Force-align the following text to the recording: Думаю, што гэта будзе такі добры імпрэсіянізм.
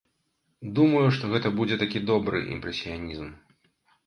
Думаю, 0.79 1.03
што 1.17 1.29
гэта 1.33 1.51
будзе 1.59 1.77
такі 1.83 2.01
добры 2.11 2.43
імпрэсіянізм. 2.57 3.29